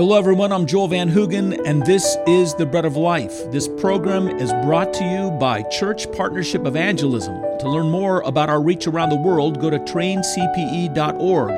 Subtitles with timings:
[0.00, 0.50] Hello, everyone.
[0.50, 3.50] I'm Joel Van Hoogen, and this is The Bread of Life.
[3.50, 7.34] This program is brought to you by Church Partnership Evangelism.
[7.58, 11.50] To learn more about our reach around the world, go to traincpe.org.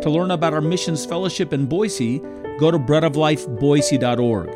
[0.00, 2.20] To learn about our missions fellowship in Boise,
[2.58, 4.48] go to breadoflifeboise.org.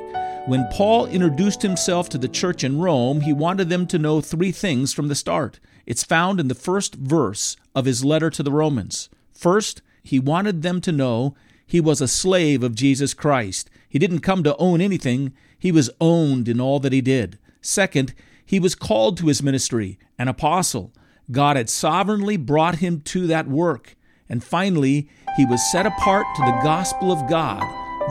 [0.49, 4.53] When Paul introduced himself to the church in Rome, he wanted them to know three
[4.53, 5.61] things from the start.
[5.85, 9.11] It's found in the first verse of his letter to the Romans.
[9.35, 11.35] First, he wanted them to know
[11.67, 13.71] he was a slave of Jesus Christ.
[13.89, 17.39] He didn't come to own anything, he was owned in all that he did.
[17.61, 20.93] Second, he was called to his ministry, an apostle.
[21.31, 23.97] God had sovereignly brought him to that work.
[24.29, 27.63] And finally, he was set apart to the gospel of God.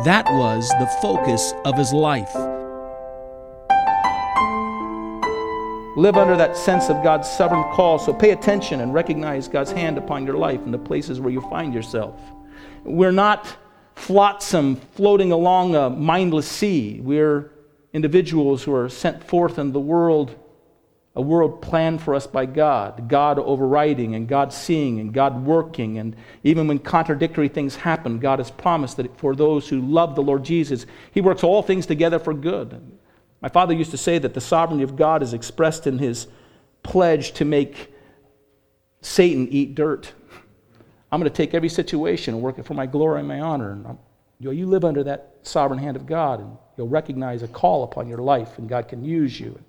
[0.05, 2.33] That was the focus of his life.
[5.95, 7.99] Live under that sense of God's sovereign call.
[7.99, 11.41] So pay attention and recognize God's hand upon your life and the places where you
[11.41, 12.19] find yourself.
[12.83, 13.55] We're not
[13.95, 16.99] flotsam floating along a mindless sea.
[17.01, 17.51] We're
[17.93, 20.35] individuals who are sent forth in the world,
[21.15, 25.99] a world planned for us by God, God overriding and God seeing and God working.
[25.99, 30.23] And even when contradictory things happen, God has promised that for those who love the
[30.23, 32.81] Lord Jesus, He works all things together for good.
[33.41, 36.27] My father used to say that the sovereignty of God is expressed in His
[36.81, 37.93] pledge to make
[39.01, 40.13] Satan eat dirt.
[41.13, 43.73] I'm going to take every situation and work it for my glory and my honor.
[43.73, 43.85] And
[44.39, 47.83] you, know, you live under that sovereign hand of God, and you'll recognize a call
[47.83, 49.59] upon your life, and God can use you.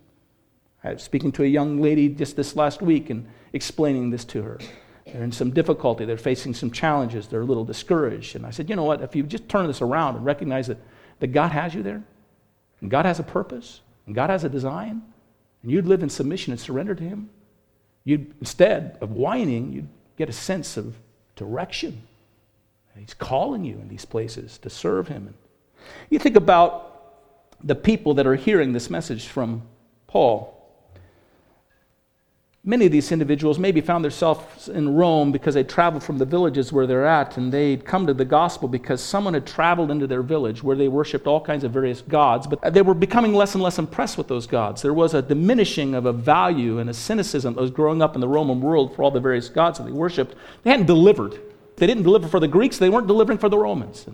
[0.83, 4.41] I was speaking to a young lady just this last week and explaining this to
[4.41, 4.59] her.
[5.05, 8.37] They're in some difficulty, they're facing some challenges, they're a little discouraged.
[8.37, 10.79] And I said, you know what, if you just turn this around and recognize that,
[11.21, 12.03] that God has you there,
[12.81, 15.03] and God has a purpose, and God has a design,
[15.63, 17.29] and you'd live in submission and surrender to Him,
[18.03, 20.97] you'd, instead of whining, you'd get a sense of
[21.37, 22.03] direction.
[22.97, 25.35] He's calling you in these places to serve Him.
[26.11, 26.95] You think about
[27.63, 29.63] the people that are hearing this message from
[30.07, 30.54] Paul.
[32.67, 36.73] Many of these individuals maybe found themselves in Rome because they traveled from the villages
[36.73, 40.23] where they're at, and they'd come to the gospel because someone had traveled into their
[40.23, 43.63] village where they worshiped all kinds of various gods, but they were becoming less and
[43.63, 44.81] less impressed with those gods.
[44.81, 48.23] There was a diminishing of a value and a cynicism that was growing up in
[48.23, 50.35] the Roman world for all the various gods that they worshiped.
[50.63, 51.39] They hadn't delivered.
[51.77, 54.07] They didn't deliver for the Greeks, they weren't delivering for the Romans.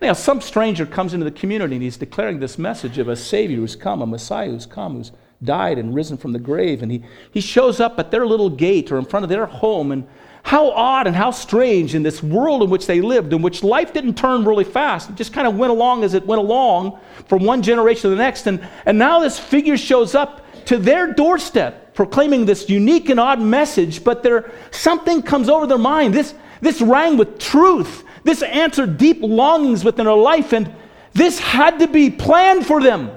[0.00, 3.58] Now, some stranger comes into the community and he's declaring this message of a Savior
[3.58, 6.82] who's come, a Messiah who's come, who's died and risen from the grave.
[6.82, 9.92] And he, he shows up at their little gate or in front of their home.
[9.92, 10.06] And
[10.42, 13.92] how odd and how strange in this world in which they lived, in which life
[13.92, 15.10] didn't turn really fast.
[15.10, 18.16] It just kind of went along as it went along from one generation to the
[18.16, 18.46] next.
[18.46, 23.40] And, and now this figure shows up to their doorstep proclaiming this unique and odd
[23.40, 26.14] message, but there, something comes over their mind.
[26.14, 28.04] This, this rang with truth.
[28.22, 30.72] This answered deep longings within their life, and
[31.12, 33.10] this had to be planned for them.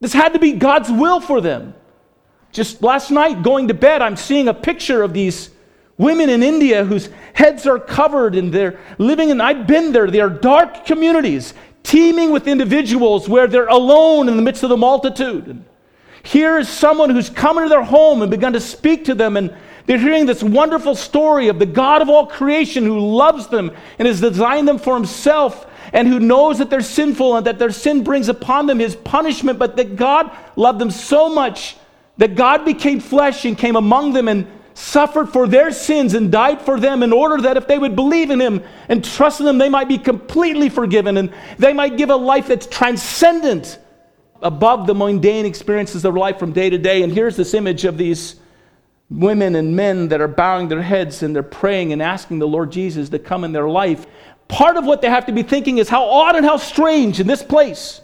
[0.00, 1.74] This had to be God's will for them.
[2.52, 5.50] Just last night, going to bed, I'm seeing a picture of these
[5.98, 10.20] women in India whose heads are covered and they're living in, I've been there, they
[10.20, 15.46] are dark communities teeming with individuals where they're alone in the midst of the multitude.
[15.46, 15.64] And
[16.22, 19.54] here is someone who's come into their home and begun to speak to them, and
[19.86, 24.06] they're hearing this wonderful story of the God of all creation who loves them and
[24.06, 28.04] has designed them for himself and who knows that they're sinful and that their sin
[28.04, 31.76] brings upon them his punishment, but that God loved them so much
[32.18, 36.62] that God became flesh and came among them and suffered for their sins and died
[36.62, 39.58] for them in order that if they would believe in him and trust in him,
[39.58, 43.78] they might be completely forgiven and they might give a life that's transcendent
[44.40, 47.02] above the mundane experiences of life from day to day.
[47.02, 48.36] And here's this image of these
[49.10, 52.70] women and men that are bowing their heads and they're praying and asking the Lord
[52.70, 54.06] Jesus to come in their life
[54.48, 57.26] part of what they have to be thinking is how odd and how strange in
[57.26, 58.00] this place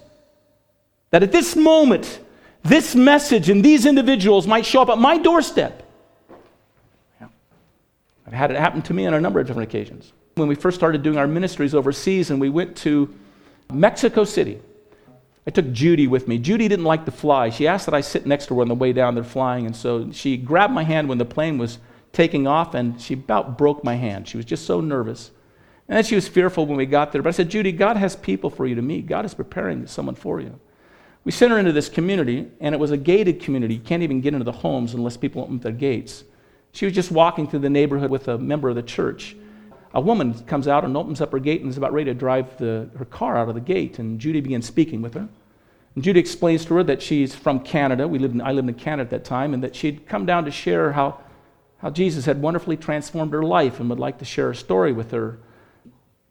[1.11, 2.21] that at this moment,
[2.63, 5.83] this message and these individuals might show up at my doorstep.
[8.27, 10.13] I've had it happen to me on a number of different occasions.
[10.35, 13.15] When we first started doing our ministries overseas and we went to
[13.73, 14.61] Mexico City,
[15.47, 16.39] I took Judy with me.
[16.39, 17.51] Judy didn't like to fly.
[17.51, 19.77] She asked that I sit next to her on the way down there flying, and
[19.77, 21.79] so she grabbed my hand when the plane was
[22.13, 24.27] taking off, and she about broke my hand.
[24.27, 25.31] She was just so nervous.
[25.89, 27.23] And she was fearful when we got there.
[27.23, 29.07] But I said, Judy, God has people for you to meet.
[29.07, 30.59] God is preparing someone for you.
[31.25, 33.75] We sent her into this community, and it was a gated community.
[33.75, 36.25] You can't even get into the homes unless people open their gates.
[36.73, 39.37] She was just walking through the neighborhood with a member of the church.
[39.95, 42.57] A woman comes out and opens up her gate and is about ready to drive
[42.59, 43.99] the, her car out of the gate.
[43.99, 45.29] And Judy begins speaking with her.
[45.95, 48.09] And Judy explains to her that she's from Canada.
[48.09, 50.45] We lived in, I lived in Canada at that time, and that she'd come down
[50.47, 51.21] to share how,
[51.79, 55.13] how Jesus had wonderfully transformed her life and would like to share a story with
[55.13, 55.39] her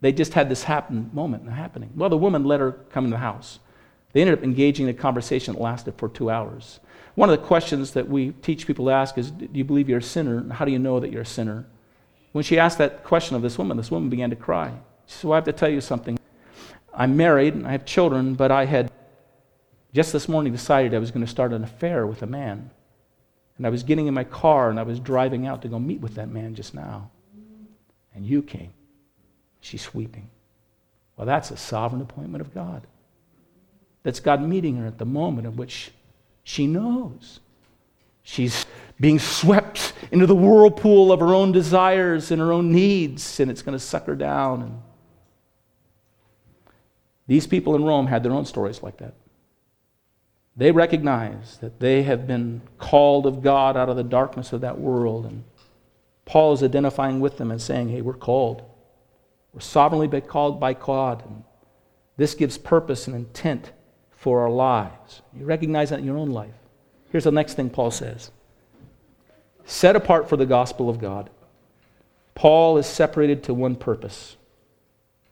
[0.04, 1.88] They just had this happen moment happening.
[1.96, 3.58] Well, the woman let her come in the house.
[4.12, 6.78] They ended up engaging in a conversation that lasted for two hours.
[7.14, 10.00] One of the questions that we teach people to ask is Do you believe you're
[10.00, 10.46] a sinner?
[10.52, 11.64] How do you know that you're a sinner?
[12.32, 14.74] When she asked that question of this woman, this woman began to cry.
[15.06, 16.18] She said, Well, I have to tell you something.
[16.92, 18.92] I'm married and I have children, but I had
[19.94, 22.68] just this morning decided I was going to start an affair with a man.
[23.56, 26.02] And I was getting in my car and I was driving out to go meet
[26.02, 27.10] with that man just now.
[28.14, 28.74] And you came.
[29.64, 30.28] She's weeping.
[31.16, 32.86] Well, that's a sovereign appointment of God.
[34.02, 35.90] That's God meeting her at the moment in which
[36.42, 37.40] she knows.
[38.22, 38.66] She's
[39.00, 43.62] being swept into the whirlpool of her own desires and her own needs, and it's
[43.62, 44.60] going to suck her down.
[44.60, 44.82] And
[47.26, 49.14] these people in Rome had their own stories like that.
[50.58, 54.78] They recognize that they have been called of God out of the darkness of that
[54.78, 55.24] world.
[55.24, 55.44] And
[56.26, 58.62] Paul is identifying with them and saying, hey, we're called.
[59.54, 61.24] We're sovereignly called by God.
[61.24, 61.44] And
[62.16, 63.72] this gives purpose and intent
[64.10, 65.22] for our lives.
[65.32, 66.54] You recognize that in your own life.
[67.10, 68.30] Here's the next thing Paul says
[69.64, 71.30] set apart for the gospel of God.
[72.34, 74.36] Paul is separated to one purpose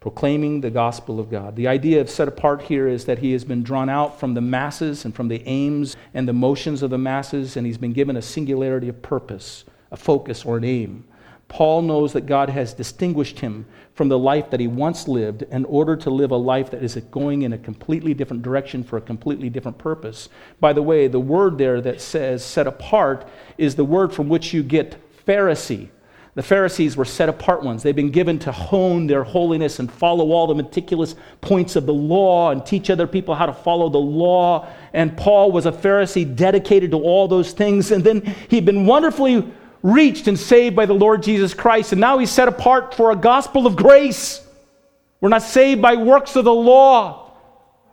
[0.02, 1.54] proclaiming the gospel of God.
[1.54, 4.40] The idea of set apart here is that he has been drawn out from the
[4.40, 8.16] masses and from the aims and the motions of the masses, and he's been given
[8.16, 11.04] a singularity of purpose, a focus, or an aim.
[11.52, 15.66] Paul knows that God has distinguished him from the life that he once lived in
[15.66, 19.02] order to live a life that is going in a completely different direction for a
[19.02, 20.30] completely different purpose.
[20.60, 23.28] By the way, the word there that says set apart
[23.58, 24.96] is the word from which you get
[25.26, 25.90] Pharisee.
[26.36, 27.82] The Pharisees were set apart ones.
[27.82, 31.92] They've been given to hone their holiness and follow all the meticulous points of the
[31.92, 34.66] law and teach other people how to follow the law.
[34.94, 37.90] And Paul was a Pharisee dedicated to all those things.
[37.90, 39.52] And then he'd been wonderfully
[39.82, 41.92] reached and saved by the Lord Jesus Christ.
[41.92, 44.46] And now he's set apart for a gospel of grace.
[45.20, 47.32] We're not saved by works of the law.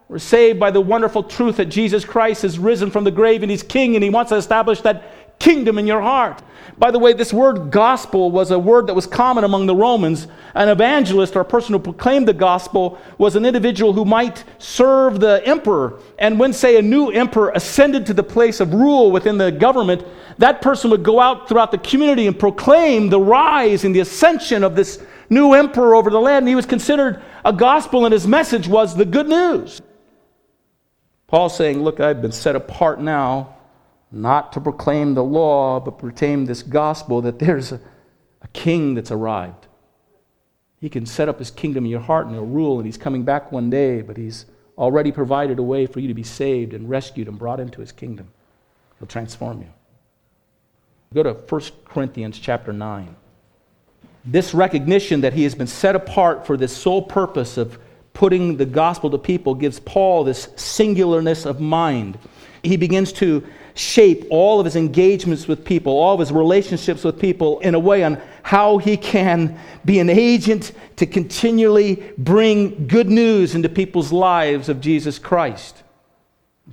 [0.08, 3.52] We're saved by the wonderful truth that Jesus Christ has risen from the grave and
[3.52, 5.04] he's king and he wants to establish that
[5.40, 6.44] kingdom in your heart.
[6.78, 10.28] By the way, this word gospel was a word that was common among the Romans.
[10.54, 15.20] An evangelist or a person who proclaimed the gospel was an individual who might serve
[15.20, 16.00] the emperor.
[16.18, 20.06] And when, say, a new emperor ascended to the place of rule within the government,
[20.38, 24.64] that person would go out throughout the community and proclaim the rise and the ascension
[24.64, 26.44] of this new emperor over the land.
[26.44, 29.82] And he was considered a gospel, and his message was the good news.
[31.28, 33.59] Paul's saying, Look, I've been set apart now
[34.12, 37.80] not to proclaim the law, but proclaim this gospel that there's a,
[38.42, 39.68] a, king that's arrived.
[40.82, 43.24] He can set up his kingdom in your heart and he'll rule, and he's coming
[43.24, 44.46] back one day, but he's
[44.78, 47.92] already provided a way for you to be saved and rescued and brought into his
[47.92, 48.32] kingdom.
[48.98, 49.70] He'll transform you.
[51.14, 53.16] Go to 1 Corinthians chapter 9.
[54.26, 57.80] This recognition that he has been set apart for this sole purpose of
[58.14, 62.20] putting the gospel to people gives Paul this singularness of mind.
[62.64, 67.20] He begins to shape all of his engagements with people, all of his relationships with
[67.20, 73.10] people in a way on how he can be an agent to continually bring good
[73.10, 75.84] news into people's lives of Jesus Christ.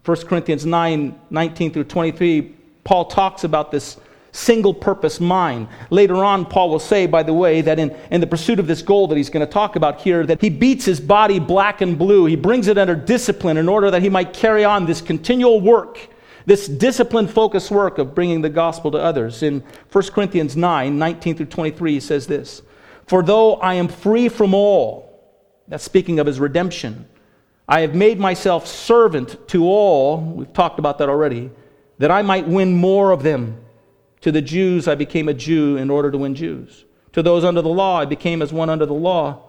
[0.04, 2.54] 1 Corinthians 9 19 through 23,
[2.84, 3.96] Paul talks about this
[4.32, 5.66] single purpose mind.
[5.90, 8.82] Later on, Paul will say, by the way, that in, in the pursuit of this
[8.82, 11.98] goal that he's going to talk about here, that he beats his body black and
[11.98, 12.26] blue.
[12.26, 15.98] He brings it under discipline in order that he might carry on this continual work
[16.46, 19.42] this discipline focused work of bringing the gospel to others.
[19.42, 22.62] In 1 Corinthians 9 19 through 23, he says this
[23.06, 25.06] For though I am free from all,
[25.68, 27.06] that's speaking of his redemption,
[27.68, 31.50] I have made myself servant to all, we've talked about that already,
[31.98, 33.62] that I might win more of them.
[34.22, 36.84] To the Jews, I became a Jew in order to win Jews.
[37.12, 39.42] To those under the law, I became as one under the law,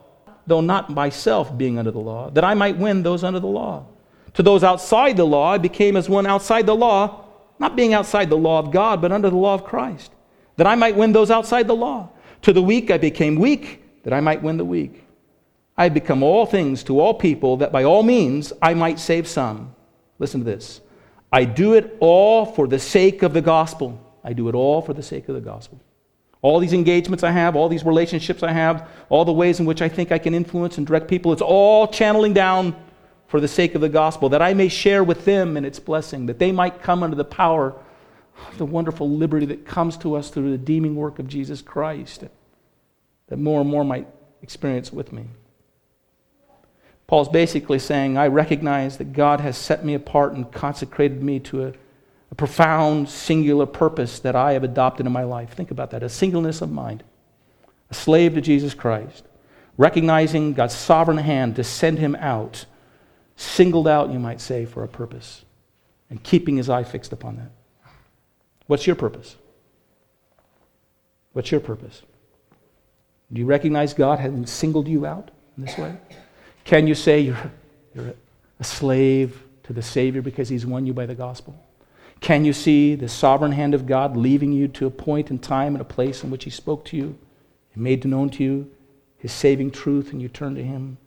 [0.46, 3.86] though not myself being under the law, that I might win those under the law.
[4.34, 7.26] To those outside the law, I became as one outside the law,
[7.60, 10.12] not being outside the law of God, but under the law of Christ,
[10.58, 12.10] that I might win those outside the law.
[12.44, 15.04] To the weak, I became weak, that I might win the weak.
[15.78, 19.28] I had become all things to all people, that by all means I might save
[19.28, 19.76] some.
[20.20, 20.82] Listen to this.
[21.32, 24.00] I do it all for the sake of the gospel.
[24.24, 25.80] I do it all for the sake of the gospel.
[26.42, 29.82] All these engagements I have, all these relationships I have, all the ways in which
[29.82, 32.76] I think I can influence and direct people, it's all channeling down
[33.28, 36.26] for the sake of the gospel, that I may share with them in its blessing,
[36.28, 37.74] that they might come under the power
[38.48, 42.24] of the wonderful liberty that comes to us through the redeeming work of Jesus Christ,
[43.28, 44.08] that more and more might
[44.42, 45.26] experience with me.
[47.08, 51.68] Paul's basically saying, I recognize that God has set me apart and consecrated me to
[51.68, 51.74] a,
[52.32, 55.54] a profound, singular purpose that I have adopted in my life.
[55.54, 57.04] Think about that a singleness of mind,
[57.90, 59.24] a slave to Jesus Christ
[59.78, 62.66] recognizing God's sovereign hand to send him out,
[63.38, 65.46] singled out, you might say, for a purpose,
[66.10, 67.52] and keeping his eye fixed upon that.
[68.66, 69.38] What's your purpose?
[71.32, 72.02] What's your purpose?
[73.32, 75.96] Do you recognize God having singled you out in this way?
[76.66, 77.52] Can you say you're,
[77.94, 78.14] you're
[78.60, 81.64] a slave to the Savior because He's won you by the gospel?
[82.20, 85.76] Can you see the sovereign hand of God leaving you to a point in time
[85.76, 87.18] and a place in which He spoke to you
[87.74, 88.72] and made known to you
[89.20, 90.98] His saving truth and you turn to Him?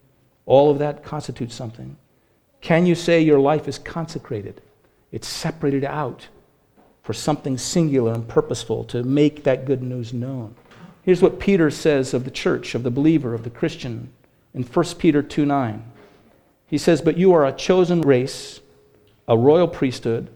[0.46, 1.96] All of that constitutes something.
[2.61, 4.61] Can you say your life is consecrated?
[5.12, 6.29] It's separated out
[7.02, 10.55] for something singular and purposeful to make that good news known.
[11.02, 14.12] Here's what Peter says of the church, of the believer, of the Christian
[14.55, 15.85] in 1 Peter 2 9.
[16.67, 18.61] He says, But you are a chosen race,
[19.26, 20.31] a royal priesthood,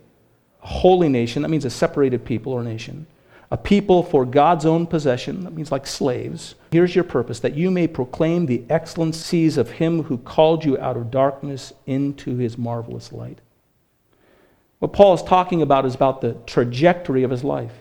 [0.63, 1.43] a holy nation.
[1.43, 3.07] That means a separated people or nation.
[3.51, 5.45] A people for God's own possession.
[5.45, 6.55] That means like slaves.
[6.71, 10.97] Here's your purpose that you may proclaim the excellencies of him who called you out
[10.97, 13.41] of darkness into his marvelous light.
[14.79, 17.73] What Paul is talking about is about the trajectory of his life.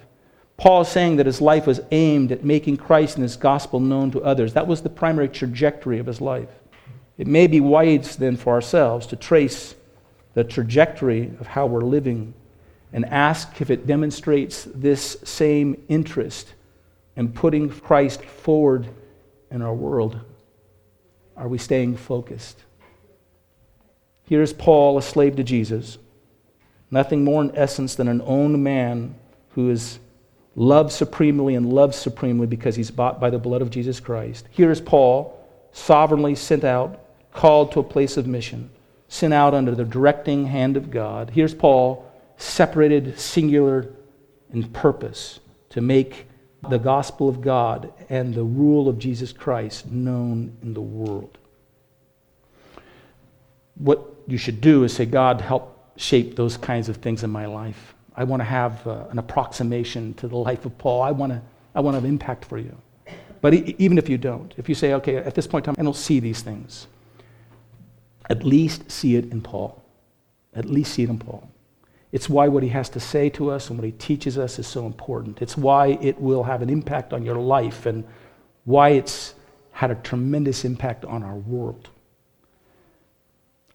[0.57, 4.11] Paul is saying that his life was aimed at making Christ and his gospel known
[4.11, 4.53] to others.
[4.53, 6.49] That was the primary trajectory of his life.
[7.17, 9.75] It may be wise then for ourselves to trace
[10.33, 12.33] the trajectory of how we're living
[12.93, 16.53] and ask if it demonstrates this same interest
[17.15, 18.87] in putting Christ forward
[19.51, 20.19] in our world.
[21.35, 22.63] Are we staying focused?
[24.23, 25.97] Here's Paul, a slave to Jesus
[26.91, 29.15] nothing more in essence than an owned man
[29.55, 29.97] who is
[30.55, 34.47] loved supremely and loves supremely because he's bought by the blood of Jesus Christ.
[34.51, 35.35] Here is Paul,
[35.71, 36.99] sovereignly sent out,
[37.33, 38.69] called to a place of mission,
[39.07, 41.31] sent out under the directing hand of God.
[41.31, 43.89] Here's Paul, separated, singular
[44.51, 46.27] in purpose to make
[46.69, 51.37] the gospel of God and the rule of Jesus Christ known in the world.
[53.75, 57.45] What you should do is say, God, help shape those kinds of things in my
[57.45, 57.95] life.
[58.15, 61.01] I want to have uh, an approximation to the life of Paul.
[61.01, 61.41] I want to,
[61.75, 62.77] I want to have impact for you.
[63.41, 65.81] But e- even if you don't, if you say, okay, at this point in time,
[65.81, 66.87] I don't see these things,
[68.29, 69.83] at least see it in Paul.
[70.55, 71.49] At least see it in Paul.
[72.13, 74.67] It's why what he has to say to us and what he teaches us is
[74.67, 75.41] so important.
[75.41, 78.03] It's why it will have an impact on your life and
[78.65, 79.33] why it's
[79.71, 81.89] had a tremendous impact on our world.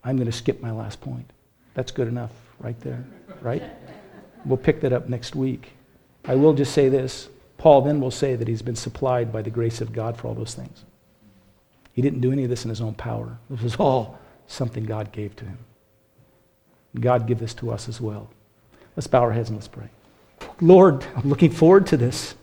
[0.04, 1.28] I'm going to skip my last point.
[1.74, 2.30] That's good enough
[2.60, 3.04] right there,
[3.40, 3.64] right?
[4.44, 5.72] We'll pick that up next week.
[6.24, 9.50] I will just say this Paul then will say that he's been supplied by the
[9.50, 10.84] grace of God for all those things.
[11.92, 14.16] He didn't do any of this in his own power, this was all
[14.46, 15.58] something God gave to him.
[17.00, 18.28] God give this to us as well.
[18.96, 19.88] Let's bow our heads and let's pray.
[20.60, 22.34] Lord, I'm looking forward to this.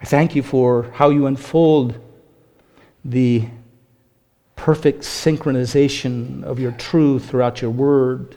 [0.00, 1.98] I thank you for how you unfold
[3.04, 3.48] the
[4.56, 8.36] perfect synchronization of your truth throughout your word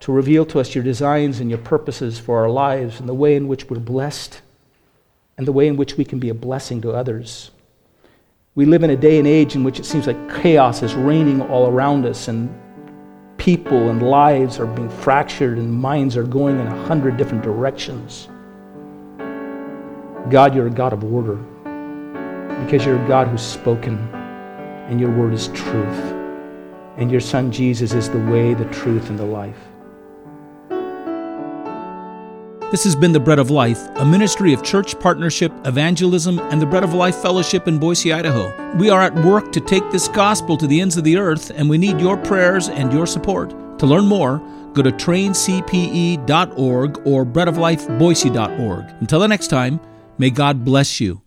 [0.00, 3.36] to reveal to us your designs and your purposes for our lives and the way
[3.36, 4.42] in which we're blessed
[5.36, 7.50] and the way in which we can be a blessing to others.
[8.56, 11.42] We live in a day and age in which it seems like chaos is reigning
[11.42, 12.56] all around us and
[13.36, 18.28] people and lives are being fractured and minds are going in a hundred different directions.
[20.30, 21.34] God, you're a God of order
[22.64, 23.98] because you're a God who's spoken
[24.88, 26.14] and your word is truth.
[26.96, 29.58] And your son Jesus is the way, the truth, and the life.
[32.74, 36.66] This has been The Bread of Life, a ministry of church partnership, evangelism, and the
[36.66, 38.52] Bread of Life Fellowship in Boise, Idaho.
[38.74, 41.70] We are at work to take this gospel to the ends of the earth, and
[41.70, 43.50] we need your prayers and your support.
[43.78, 44.38] To learn more,
[44.72, 46.26] go to traincpe.org
[47.06, 48.84] or breadoflifeboise.org.
[48.98, 49.78] Until the next time,
[50.18, 51.23] may God bless you.